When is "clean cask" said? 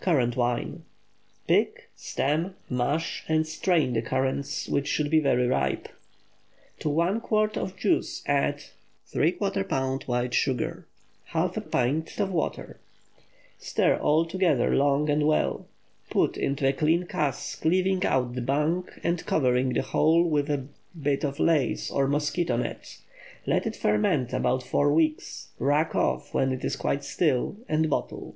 16.72-17.62